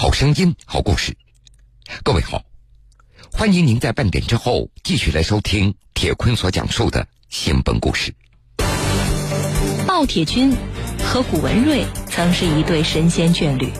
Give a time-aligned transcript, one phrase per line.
[0.00, 1.14] 好声音，好故事。
[2.02, 2.42] 各位好，
[3.30, 8.14] 欢迎您在半点之后继续来收听铁坤所讲述的新闻故事。
[9.86, 10.56] 鲍铁军
[11.04, 13.70] 和古文瑞曾是一对神仙眷侣，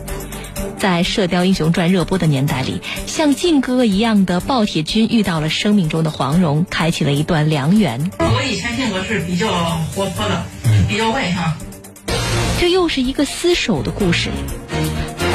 [0.77, 8.11] 在《射雕英雄传》热播的年代里，像靖哥哥一样的鲍铁军遇到了生命中的黄蓉，开启了一段良缘。
[8.19, 9.49] 我以前性格是比较
[9.95, 10.45] 活泼的，
[10.87, 11.57] 比较外向。
[12.59, 14.29] 这又是一个厮守的故事。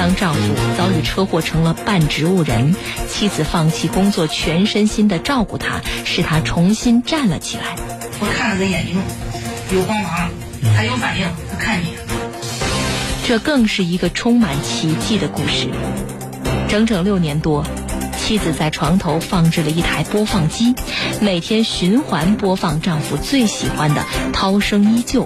[0.07, 2.77] 当丈夫遭遇车祸成了半植物人，
[3.09, 7.75] 妻子放弃工作，全身心的照顾他，使他重新站了起来。
[8.21, 8.95] 我看了个眼睛
[9.73, 10.31] 有光芒，
[10.77, 11.87] 他有反应，他看你。
[13.27, 15.71] 这更是一个充满奇迹的故事。
[16.69, 17.67] 整整六年多，
[18.17, 20.77] 妻子在床头放置了一台播放机，
[21.21, 24.03] 每天循环播放丈夫最喜欢的
[24.33, 25.25] 《涛声依旧》，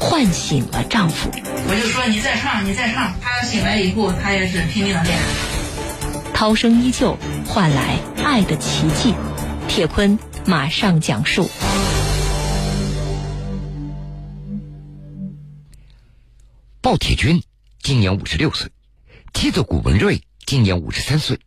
[0.00, 1.30] 唤醒了丈夫。
[1.68, 3.12] 我就说你再唱，你再唱。
[3.20, 5.18] 他醒来以后，他也是拼命的练。
[6.32, 9.14] 涛声依旧，换来爱的奇迹。
[9.66, 11.50] 铁坤马上讲述。
[16.80, 17.42] 鲍铁军
[17.82, 18.70] 今年五十六岁，
[19.34, 21.40] 妻子谷文瑞今年五十三岁，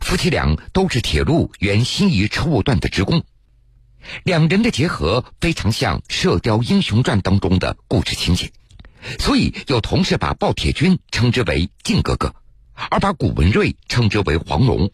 [0.00, 3.22] 夫妻俩都是铁路原新沂车务段的职工。
[4.24, 8.50] 两人的结合非常像《射雕英雄传》当中的故事情节。
[9.18, 12.34] 所以有同事把鲍铁军称之为靖哥哥，
[12.90, 14.90] 而把古文瑞称之为黄蓉。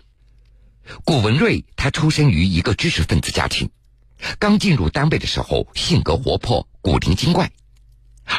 [1.05, 3.71] 古文瑞他出生于一个知识分子家庭，
[4.39, 7.53] 刚进入单位的时候性格活泼、古灵精怪，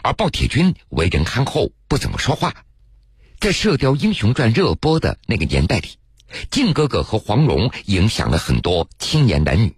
[0.01, 2.53] 而鲍铁军为人憨厚，不怎么说话。
[3.39, 5.89] 在《射雕英雄传》热播的那个年代里，
[6.49, 9.75] 靖哥哥和黄蓉影响了很多青年男女。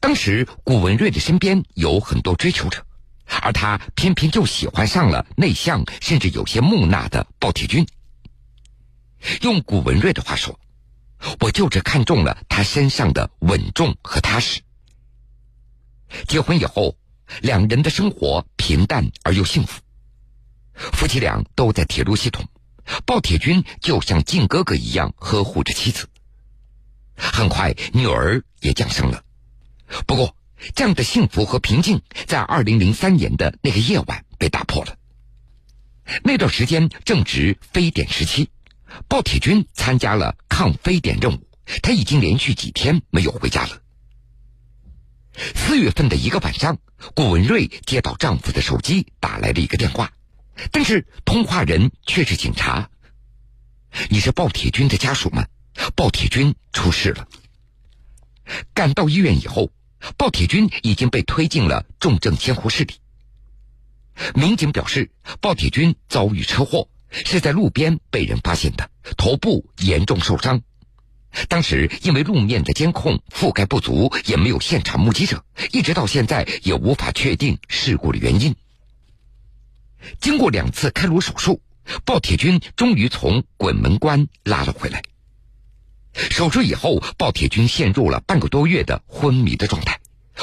[0.00, 2.84] 当时古文瑞的身边有很多追求者。
[3.42, 7.86] 而他偏偏就喜欢上了内向甚至有些木讷的鲍铁军。
[9.42, 10.58] 用古文瑞的话说，
[11.40, 14.62] 我就是看中了他身上的稳重和踏实。
[16.26, 16.96] 结婚以后，
[17.40, 19.80] 两人的生活平淡而又幸福。
[20.74, 22.48] 夫妻俩都在铁路系统，
[23.04, 26.08] 鲍铁军就像靖哥哥一样呵护着妻子。
[27.14, 29.22] 很快，女儿也降生了。
[30.06, 30.34] 不过，
[30.74, 34.96] 这样的幸福和平静，在二零零三年的那个夜晚被打破了。
[36.22, 38.50] 那段时间正值非典时期，
[39.08, 41.46] 鲍铁军参加了抗非典任务，
[41.82, 43.80] 他已经连续几天没有回家了。
[45.54, 46.78] 四月份的一个晚上，
[47.14, 50.12] 古文瑞接到丈夫的手机打来了一个电话，
[50.70, 52.90] 但是通话人却是警察。
[54.08, 55.46] 你是鲍铁军的家属吗？
[55.94, 57.26] 鲍铁军出事了。
[58.74, 59.70] 赶到医院以后。
[60.16, 62.94] 鲍铁军已经被推进了重症监护室里。
[64.34, 70.62] 民警表示，鲍铁军遭遇车祸，是在路边被人发现的，头部严重受伤。
[71.48, 78.54] 当时因为路面的监控覆盖不足，也没有现场目击者，一直到现在也无法确定事故的原因。
[80.20, 81.62] 经过两次开颅手术，
[82.04, 85.02] 鲍铁军终于从鬼门关拉了回来。
[86.28, 90.00] 手术以后，鲍铁军陷入了半个多月的昏迷的状态，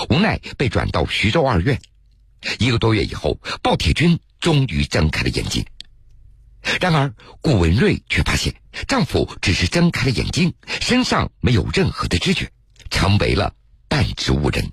[0.10, 1.80] 无奈被转到徐州二院。
[2.60, 5.66] 一个多月以后，鲍铁军终于睁开了眼睛。
[6.80, 8.56] 然而，顾文瑞却发现
[8.88, 12.52] 丈夫只是睁开了眼睛，身上没有任何的知觉，
[12.90, 13.54] 成为了
[13.88, 14.72] 半植物人。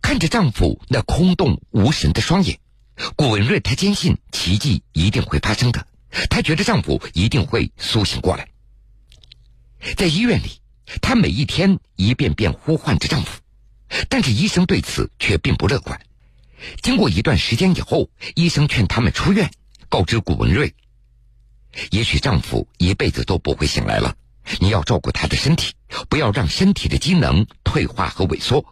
[0.00, 2.58] 看着丈夫那空洞无神的双眼，
[3.16, 5.86] 顾文瑞她坚信奇迹一定会发生的，
[6.30, 8.48] 她觉得丈夫一定会苏醒过来。
[9.96, 10.60] 在医院里，
[11.00, 13.40] 她每一天一遍遍呼唤着丈夫，
[14.08, 16.00] 但是医生对此却并不乐观。
[16.82, 19.50] 经过一段时间以后，医生劝他们出院，
[19.88, 20.74] 告知古文瑞
[21.90, 24.14] ：“也许丈夫一辈子都不会醒来了，
[24.60, 25.72] 你要照顾他的身体，
[26.08, 28.64] 不要让身体的机能退化和萎缩。”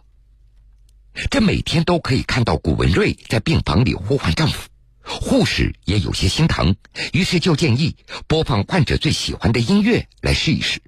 [1.29, 4.69] 这每天都可以看到古文瑞在病房里呼唤丈夫，
[5.03, 6.73] 护士也有些心疼，
[7.11, 10.81] 于是就建议播放患者最喜欢的音乐来试一试。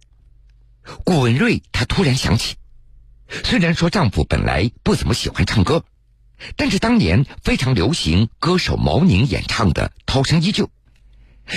[1.04, 2.56] 顾文瑞，她突然想起，
[3.44, 5.86] 虽然说丈夫本来不怎么喜欢唱歌，
[6.56, 10.66] 但是当年非常流行歌手毛宁演唱的《涛声依旧》，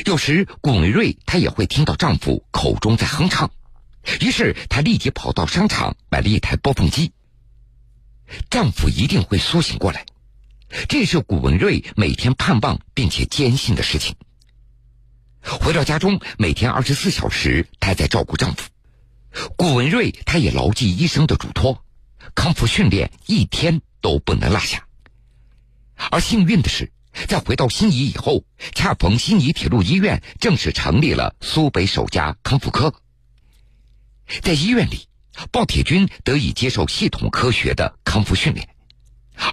[0.05, 3.51] 有时顾文瑞她也会听到丈夫口中在哼唱，
[4.21, 7.13] 于是她立即跑到商场买了一台播放机。
[8.51, 10.07] 丈夫一定会苏醒过来，
[10.89, 14.15] 这是顾文瑞每天盼望并且坚信的事情。
[15.41, 18.69] 回到家中，每天二十四小时，她在照顾丈夫。
[19.57, 21.85] 顾文瑞，他也牢记医生的嘱托，
[22.35, 24.87] 康复训练一天都不能落下。
[26.11, 26.93] 而幸运的是，
[27.27, 28.45] 在回到新沂以后，
[28.75, 32.95] 恰逢新沂铁路医院正式成立了苏北首家康复科。
[34.43, 35.09] 在医院里，
[35.51, 38.69] 鲍铁军得以接受系统科学的康复训练，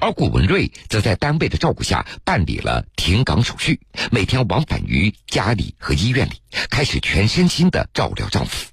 [0.02, 3.80] 而古文瑞则在单位的照顾下办理了停岗手续，
[4.12, 8.73] 每天往返于家里和医院里，开始全身心的照料丈夫。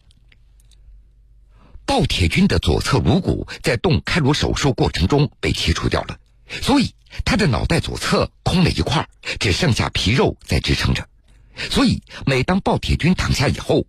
[1.91, 6.21] 鲍铁军的左侧颅骨在动开颅手术过程中被切除掉了，
[6.63, 6.95] 所以
[7.25, 9.09] 他的脑袋左侧空了一块，
[9.41, 11.09] 只剩下皮肉在支撑着。
[11.69, 13.85] 所以每当鲍铁军躺下以后，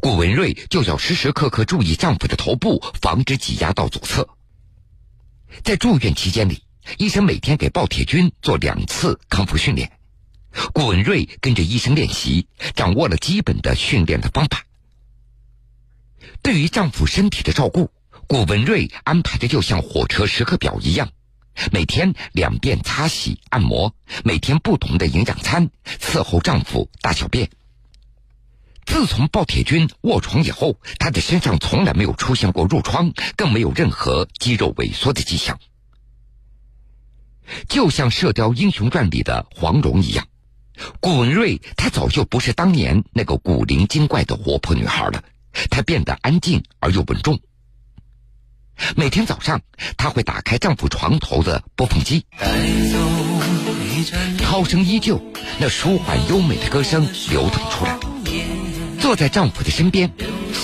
[0.00, 4.26] 顾文瑞就要时时刻刻注意丈夫的头部，防止挤压到左侧。
[5.62, 6.62] 在住院期间里，
[6.96, 9.92] 医生每天给鲍铁军做两次康复训练，
[10.72, 14.64] 顾文瑞跟着医生练习，掌握了基本的训练的方法。
[16.42, 17.90] 对于丈夫身体的照顾，
[18.26, 21.10] 古文瑞安排的就像火车时刻表一样，
[21.70, 25.70] 每天两遍擦洗按摩，每天不同的营养餐，
[26.00, 27.50] 伺候丈夫大小便。
[28.84, 35.60] 自从鲍铁军卧床以后，他的身上从来没有出现过褥疮，更没有任何肌肉萎缩的迹象，
[37.68, 40.26] 就像《射雕英雄传》里的黄蓉一样。
[41.00, 45.22] 古文瑞，她早就不是当年那个古灵精怪的活泼女孩了，
[45.70, 47.38] 她变得安静而又稳重。
[48.96, 49.60] 每天早上，
[49.96, 52.24] 她会打开丈夫床头的播放机，
[54.38, 55.22] 涛声依旧，
[55.58, 57.98] 那舒缓优美的歌声流淌出来。
[58.98, 60.10] 坐在丈夫的身边，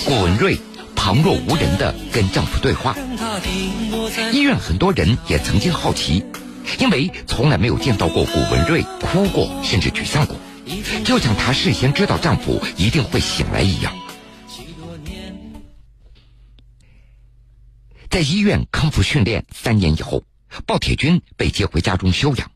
[0.05, 0.57] 古文瑞
[0.95, 2.95] 旁若无人的跟丈夫对话。
[4.31, 6.25] 医院很多人也曾经好奇，
[6.79, 10.35] 因为从来没有见到过古文瑞哭过，甚至沮丧过，
[11.05, 13.93] 就像她事先知道丈夫一定会醒来一样。
[18.09, 20.23] 在医院康复训练三年以后，
[20.65, 22.51] 鲍铁军被接回家中休养。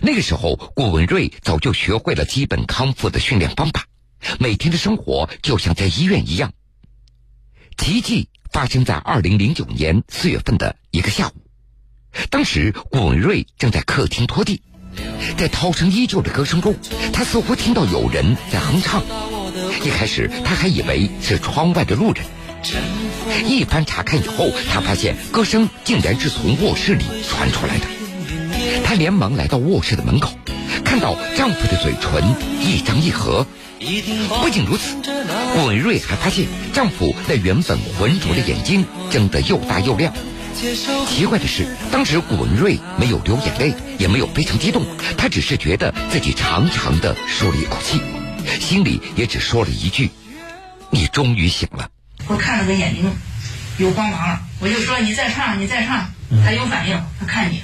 [0.00, 3.86] 那个时候，顾文瑞早就学会了基本康复的训练方法。
[4.38, 6.52] 每天的生活就像在医院一样。
[7.76, 11.32] 奇迹发生在二零零九年四月份的一个下午，
[12.30, 14.62] 当时顾文瑞正在客厅拖地，
[15.36, 16.74] 在涛声依旧的歌声中，
[17.12, 19.02] 他似乎听到有人在哼唱。
[19.84, 22.24] 一开始他还以为是窗外的路人，
[23.46, 27.86] 一番查看以后，他发现歌声竟然是从卧室里传出来的。
[28.84, 30.32] 他连忙来到卧室的门口，
[30.84, 32.22] 看到丈夫的嘴唇
[32.60, 33.46] 一张一合。
[34.40, 34.94] 不仅如此，
[35.54, 40.14] 顾文瑞还发现丈夫那原本浑浊的眼睛睁得又大又亮。
[41.08, 44.84] 奇怪的是，当时顾文瑞没有流眼泪，也没有非常激动，
[45.18, 48.00] 他只是觉得自己长长的舒了一口气，
[48.60, 50.10] 心里也只说了一句
[50.90, 51.88] ：“你终于醒了。”
[52.32, 53.14] 我看了个眼睛
[53.76, 56.10] 有光芒了，我就说：“你再唱，你再唱。”
[56.42, 57.62] 他有反应，他看你。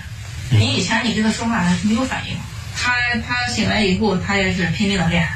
[0.50, 2.36] 你以前你跟他说话，他没有反应。
[2.76, 2.92] 他
[3.26, 5.26] 他醒来以后，他也是拼命的练。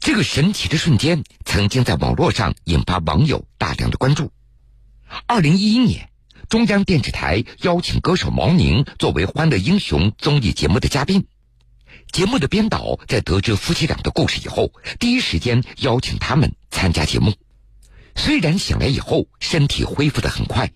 [0.00, 4.32] 这个神奇的瞬间曾经在网络上引发网友大量的关注。
[5.26, 6.08] 二零一一年，
[6.48, 11.26] 中央电视台邀请歌手毛宁作为《欢乐英雄》综艺节目的嘉宾。
[12.12, 17.34] 节目的编导在得知夫妻俩的故事以后，第一时间邀请他们参加节目。
[18.14, 20.70] 虽然醒来以后身体恢复的很快，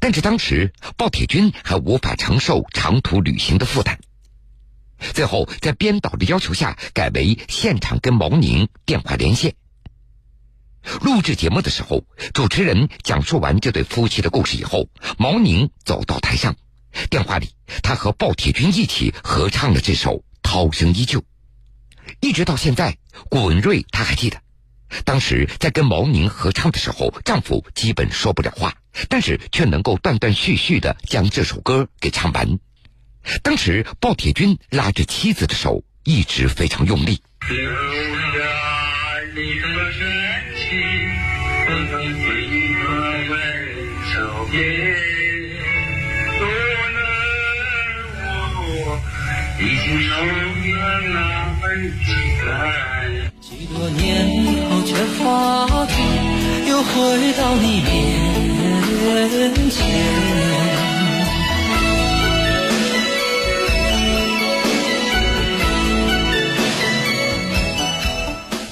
[0.00, 3.98] 但是当时鲍铁军还无法承受长途旅行的负担。
[5.14, 9.54] 最后，在编导的要求下，改为现场跟毛宁电话连线。
[11.00, 16.56] 录制节目的时候，主持人讲述完这对夫妻的故事以后，毛宁走到台上，
[17.10, 17.50] 电话里
[17.82, 21.20] 他和鲍铁军一起合唱了这首《涛声依旧》。
[22.20, 22.96] 一直到现在，
[23.28, 24.40] 谷文瑞他还记得，
[25.04, 28.74] 当时在跟毛宁合唱的时候，丈夫基本说不了话，
[29.08, 32.58] 但是却能够断断续续的将这首歌给唱完。
[33.42, 37.22] 当时，鲍铁军拉着妻子的手，一直非常用力。
[52.04, 53.31] 几
[53.72, 55.94] 多年后，却发觉
[56.68, 59.80] 又回到你面前。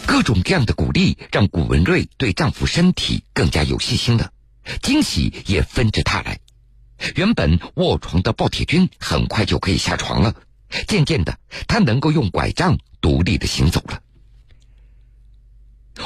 [0.07, 4.31] 各种各样的鼓励，让谷文瑞对丈夫身体更加有信心了，
[4.83, 6.39] 惊喜也纷至沓来。
[7.17, 10.35] 原本卧床的鲍铁军很快就可以下床了，
[10.87, 13.99] 渐渐的，他能够用拐杖独立的行走了。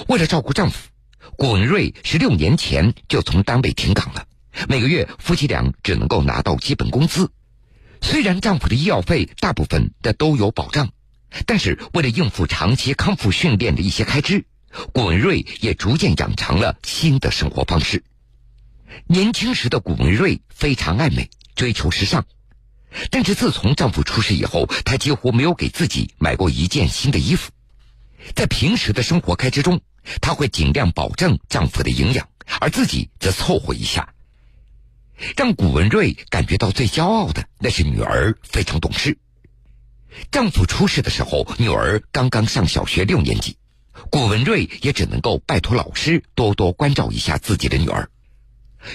[0.08, 0.88] 为了照顾丈夫，
[1.36, 4.26] 古文瑞十六年前就从单位停岗了，
[4.68, 7.30] 每个月夫妻俩只能够拿到基本工资。
[8.00, 10.90] 虽然丈夫的医药费大部分的都有保障，
[11.46, 14.44] 但是为了应付长期康复训练的一些开支，
[14.92, 18.04] 古文瑞也逐渐养成了新的生活方式。
[19.06, 22.24] 年轻时的古文瑞非常爱美，追求时尚，
[23.10, 27.50] 但是自从丈夫出事以后，她几乎没有给自己买过一件新的衣服。
[28.34, 29.80] 在平时的生活开支中，
[30.20, 32.28] 她会尽量保证丈夫的营养，
[32.60, 34.14] 而自己则凑合一下。
[35.36, 39.18] 让古文瑞感觉到最骄傲的，那是女儿非常懂事。
[40.30, 43.56] 丈夫出事的时候，女儿刚刚上小学六年级，
[44.10, 48.08] 古文瑞也只能够拜托老师多多关照一下自己的女儿。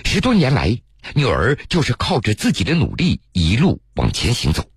[0.04, 0.82] 十多年来，
[1.16, 4.70] 女儿就是靠着自己的努力一路往前行走。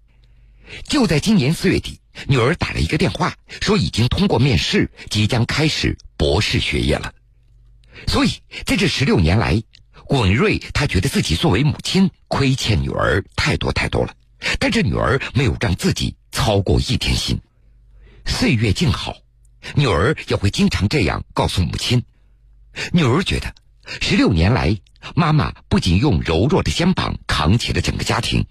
[0.89, 7.13] 就在今年四月底，女儿打了一个电话，说已经通过面试，即将开始博士学业了。
[8.07, 8.31] 所以
[8.65, 9.63] 在这十六年来，
[10.07, 14.15] 古文瑞他觉得自己作为母亲亏欠女儿太多太多了，
[14.59, 17.41] 但这女儿没有让自己操过一天心。
[18.27, 19.17] 岁月静好，
[19.75, 22.03] 女儿也会经常这样告诉母亲。
[22.93, 23.55] 女儿觉得，
[23.87, 24.77] 十六年来，
[25.15, 28.47] 妈妈不仅用柔弱的肩膀扛起了整个家庭，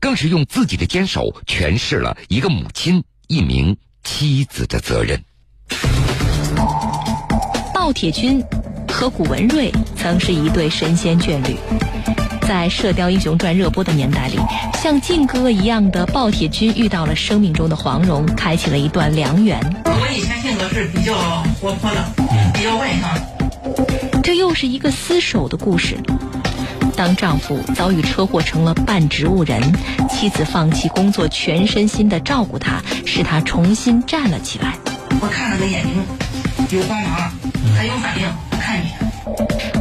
[0.00, 5.22] 更是用自己的坚守诠释了一个母亲、一名妻子的责任。
[7.74, 8.42] 鲍铁军。
[8.88, 11.54] 和古文瑞曾是一对神仙眷侣，
[12.48, 14.38] 在《射雕英雄传》热播的年代里，
[14.80, 19.60] 像靖哥一样的鲍铁军遇到了生命中的黄蓉，开启了一段良缘。
[19.84, 21.14] 我以前性格是比较
[21.60, 22.02] 活泼的，
[22.54, 23.95] 比较外向。
[24.26, 25.96] 这又是一个厮守的故事。
[26.96, 29.62] 当丈夫遭遇车祸成了半植物人，
[30.10, 34.76] 妻子放弃工作，全身心的照顾他，使他重新站了起来。
[35.20, 37.32] 我看了个眼睛有光芒了，
[37.76, 38.26] 他有反应。
[38.58, 38.88] 看你，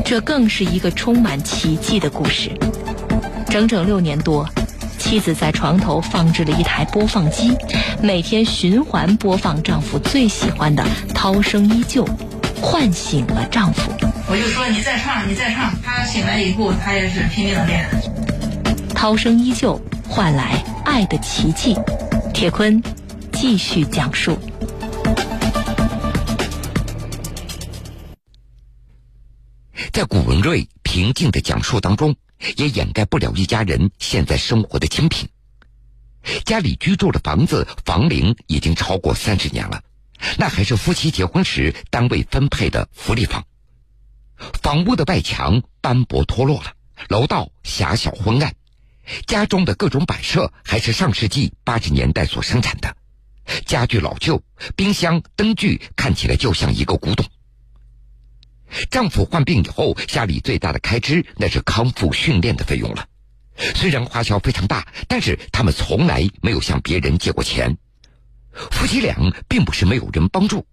[0.05, 2.51] 这更是一个充满奇迹的故事。
[3.49, 4.47] 整整六年多，
[4.99, 7.51] 妻子在床头放置了一台播放机，
[7.99, 10.83] 每天循环播放丈夫最喜欢的
[11.15, 12.05] 《涛声依旧》，
[12.61, 13.91] 唤醒了丈夫。
[14.27, 15.79] 我就说你再唱，你再唱。
[15.83, 17.87] 他醒来以后，他也是拼命的练。
[18.93, 19.79] 《涛声依旧》
[20.09, 21.75] 换来爱的奇迹。
[22.33, 22.81] 铁坤
[23.31, 24.37] 继续讲述。
[29.93, 32.15] 在古文瑞平静的讲述当中，
[32.57, 35.29] 也掩盖不了一家人现在生活的清贫。
[36.43, 39.83] 家里居住的房子房龄已经超过三十年了，
[40.39, 43.45] 那还是夫妻结婚时单位分配的福利房。
[44.61, 46.73] 房屋的外墙斑驳脱落了，
[47.09, 48.53] 楼道狭小昏暗，
[49.27, 52.95] 家中的各种摆设还是上世纪八十年代所生产的，
[53.65, 54.41] 家具老旧，
[54.75, 57.25] 冰箱、灯具看起来就像一个古董。
[58.89, 63.07] 丈夫患病以后，家里最大的开支那是康复训练的费用了。
[63.75, 67.77] 虽然花销非常大，但是他们从来没有向别人借过钱。
[68.51, 69.15] 夫妻俩
[69.47, 70.65] 并不是没有人帮助，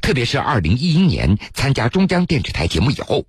[0.00, 3.26] 特别是二零一一年参加中央电视台节目以后，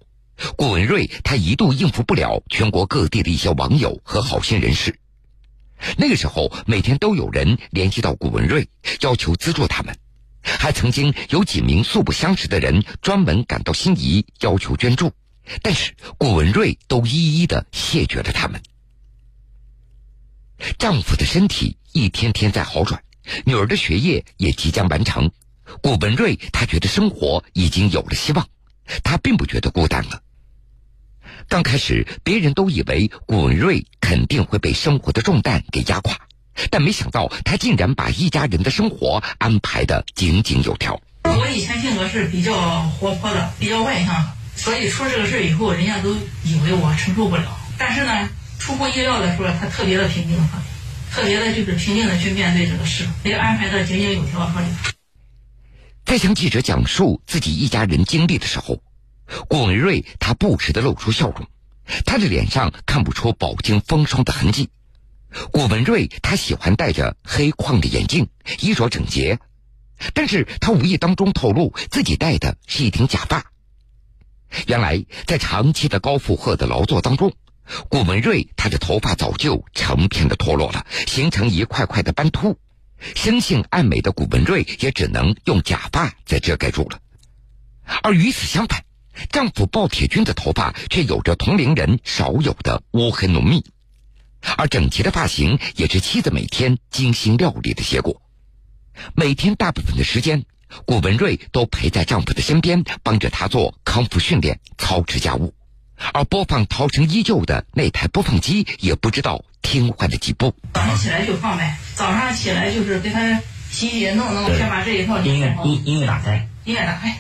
[0.56, 5.00] 谷文瑞他一度应付不了全国各地的一些网友和好心人士。
[5.98, 8.70] 那个时候，每天都有人联系到谷文瑞，
[9.02, 9.96] 要求资助他们。
[10.42, 15.12] 还曾经有几名素不相识的人专门赶到心仪要求捐助，
[15.62, 18.62] 但是谷文瑞都一一的谢绝了他们。
[20.78, 23.04] 丈夫的身体一天天在好转，
[23.44, 25.32] 女儿的学业也即将完成，
[25.82, 28.48] 顾文瑞他觉得生活已经有了希望，
[29.04, 30.22] 他并不觉得孤单了。
[31.48, 36.18] 刚开始，别人都以为顾文瑞肯定会被生活的重担给压垮。
[36.72, 41.02] 但没想到，他竟然把一家人的生活安排的井井有条。
[41.24, 47.58] 我以前性格是比较活泼的，比较外向，所以出这个事以后，人家都以为我承受不了。
[47.78, 50.38] 但是呢，出乎意料的说，他特别的平静，
[51.12, 54.50] 特别的就是平静的去面对这个事，也安排的井井有条。
[56.06, 58.82] 在向记者讲述自己一家人经历的时候，
[59.50, 61.48] 顾文瑞他不时的露出笑容，
[62.06, 64.70] 他的脸上看不出饱经风霜的痕迹。
[65.52, 68.28] 古文瑞他喜欢戴着黑框的眼镜，
[68.60, 69.40] 衣着整洁，
[70.14, 73.52] 但是他无意当中透露自己戴的是一顶假发。
[74.68, 77.34] 原来在长期的高负荷的劳作当中，
[77.90, 82.58] 古文瑞他的头发早就成片的脱落了，形成一块块的斑秃。
[83.14, 87.00] 生性爱美的古文瑞也只能用假发在遮盖住了。
[88.02, 88.84] 而与此相反，
[89.30, 93.64] 丈夫鲍铁军的头发却有着同龄人少有的乌黑浓密。
[94.58, 98.22] 而整齐的发型也是妻子每天精心料理的结果。
[99.14, 100.46] 每天大部分的时间，
[100.86, 105.54] 古文瑞都陪在丈夫的身边，帮着他做康复训练、操持家务。
[106.14, 110.54] 而播放《涛声依旧》的那台播放机也不知道听坏了几部。
[110.74, 117.18] 早上起来就放呗，早上起来就是给他洗洗弄弄，先把这一套音乐音音乐打开，音乐打开，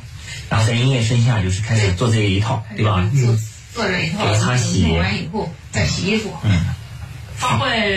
[0.49, 3.09] 然后在音乐声下就是开始做这一套，对吧？
[3.13, 3.35] 做
[3.73, 6.33] 做这一套，洗弄完以后再洗衣服。
[6.43, 6.65] 嗯，
[7.35, 7.87] 放坏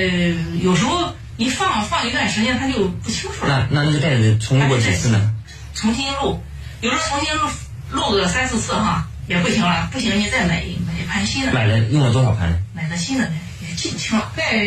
[0.61, 3.69] 有时候一放放一段时间，它就不清楚了。
[3.71, 5.35] 那那那个袋子重录过几次呢？
[5.75, 6.43] 重新录，
[6.81, 7.49] 有时候重新录
[7.91, 11.53] 录个三四次哈，也不行了，不行你再买一买一盘新的。
[11.53, 12.61] 买了用了多少盘？
[12.75, 13.31] 买的新的
[13.61, 14.65] 也记不清了，大概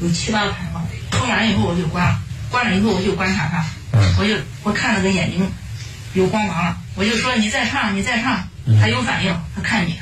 [0.00, 0.82] 有七八盘吧。
[1.10, 2.18] 充完以后我就关了，
[2.50, 5.46] 关了以后我就观察他，嗯我就我看那个眼睛
[6.14, 8.48] 有光芒了，我就说你再唱，你再唱，
[8.80, 9.98] 他有反应，他看你。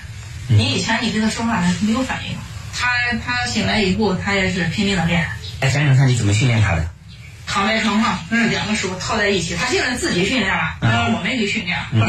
[0.51, 2.37] 你以前你跟他说话他没有反应，
[2.75, 2.89] 他
[3.25, 5.27] 他醒来以后他也是拼命的练，
[5.61, 6.89] 来想想看你怎么训练他的？
[7.47, 12.01] 躺在床上，嗯，两个手套在一起，他现在自己训练了，让我们给训练，嗯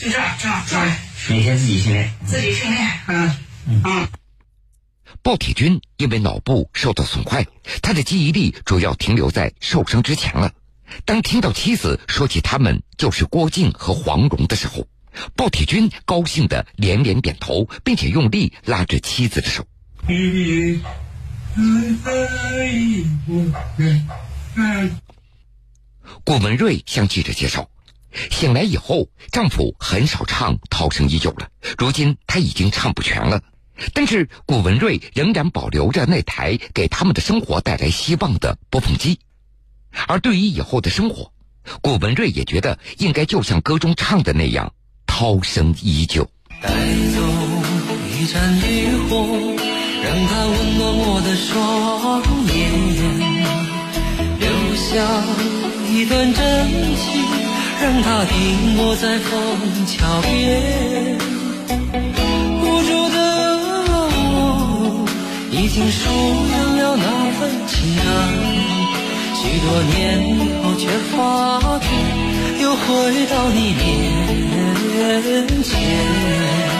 [0.00, 0.96] 就这样这样这样
[1.28, 2.10] 每天自己训练。
[2.24, 3.36] 自己训练，嗯
[3.84, 4.08] 嗯。
[5.22, 7.46] 鲍铁军因为脑部受到损坏，
[7.82, 10.54] 他的记忆力主要停留在受伤之前了。
[11.04, 14.88] 当听到妻子说起他们就是郭靖和黄蓉的时候，
[15.36, 19.66] 鲍铁军高兴的连连点头，并且用力拉着妻子的手。
[26.24, 27.68] 顾文瑞向记者介绍，
[28.30, 31.48] 醒来以后，丈夫很少唱《涛声依旧》了，
[31.78, 33.42] 如今他已经唱不全了。
[33.94, 39.18] 但是古文瑞仍然保留着那台给他们的生活带来希望的播放机，
[40.06, 41.32] 而对于以后的生活，
[41.80, 44.72] 古文瑞也觉得应该就像歌中唱的那样，
[45.06, 46.28] 涛声依旧。
[46.60, 47.22] 带走
[48.12, 49.56] 一盏渔火，
[50.04, 52.58] 让它温暖我的双眼；
[54.38, 54.90] 留下
[55.88, 56.36] 一段真
[56.96, 57.49] 情，
[57.82, 59.30] 让它停泊在枫
[59.86, 60.28] 桥边。
[62.60, 63.16] 无助的
[63.88, 65.04] 我，
[65.50, 66.00] 已经疏
[66.50, 67.04] 远了那
[67.38, 68.04] 份情感，
[69.34, 69.98] 许多年
[70.36, 71.16] 以后却发
[71.80, 71.88] 觉，
[72.60, 72.86] 又回
[73.26, 76.79] 到你面前。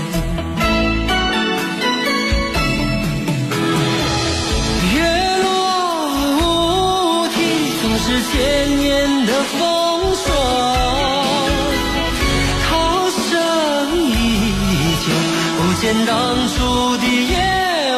[16.05, 17.35] 当初的夜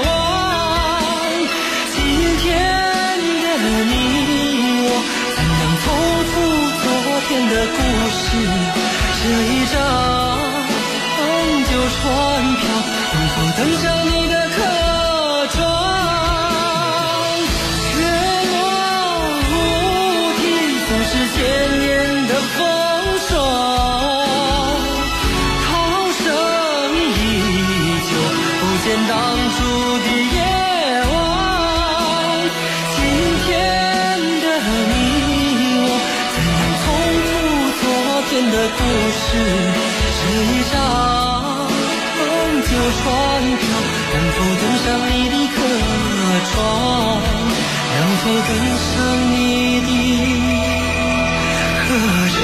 [0.06, 0.08] 晚。
[1.94, 1.98] 今
[2.40, 2.44] 天
[3.42, 3.92] 的你
[4.84, 4.88] 我，
[5.36, 5.86] 怎能重
[6.30, 6.34] 复
[6.84, 6.86] 昨
[7.28, 7.78] 天的故
[8.18, 8.26] 事？
[9.20, 9.76] 这一张
[11.66, 12.04] 旧船
[12.56, 12.62] 票，
[13.14, 13.84] 能否登上
[46.54, 46.62] 船？
[47.96, 48.94] 能否登上
[49.32, 49.36] 你
[49.82, 49.90] 的
[51.80, 51.86] 客
[52.30, 52.38] 船？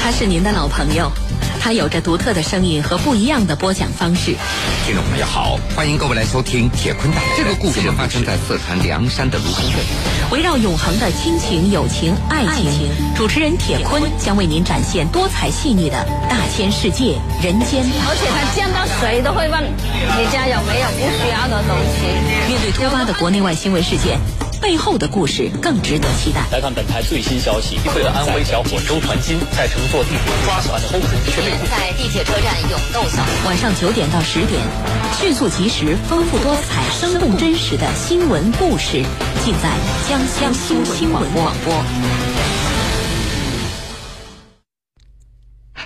[0.00, 1.12] 他是您的老朋友，
[1.60, 4.36] 他有着独特的声音和不一样的播讲方式。
[4.86, 9.78] 听众朋友好，欢迎各位来收听铁坤带来的这个故事发生在四川凉山的芦沟镇。
[10.30, 22.48] 围绕永恒的亲情、友情、爱情，主持人铁坤将为您展现多彩细腻的大千世界、人间而且他见到谁都会问你家有没有不需要的东西。
[22.48, 24.18] 面对突发的国内外新闻事件，
[24.60, 26.46] 背后的故事更值得期待。
[26.50, 33.46] 来看本台最新消息：一岁的安徽小伙周传金在乘坐地铁抓小偷时却被在地铁车站勇斗小偷。
[33.46, 34.60] 晚上九点到十点，
[35.18, 39.02] 迅速、及时、丰富多彩、生动真实的新闻故事，
[39.44, 39.76] 尽在
[40.08, 41.84] 江江苏新闻广播。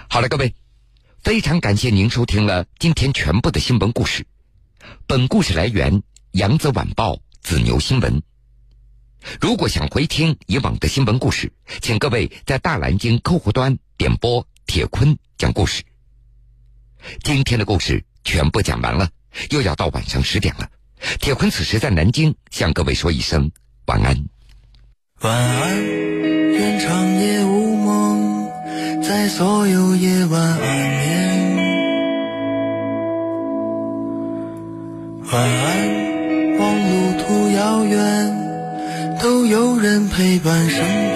[0.08, 0.54] 好了，各位，
[1.22, 4.26] 非常感谢您收听了今天全部的新闻故事。
[5.06, 6.00] 本故事来源
[6.32, 8.22] 《扬子晚报》紫牛新闻。
[9.40, 15.82] 如果想回听以往的新闻故事，请各位在大南京客户端点播铁坤讲故事。
[17.22, 19.08] 今天的故事全部讲完了，
[19.50, 20.68] 又要到晚上十点了。
[21.20, 23.50] 铁坤此时在南京，向各位说一声
[23.86, 24.24] 晚安。
[25.20, 28.50] 晚安，愿长夜无梦，
[29.02, 31.22] 在所有夜晚安眠。
[35.32, 38.41] 晚安，望路途遥远，
[39.22, 41.11] 都有人陪伴生。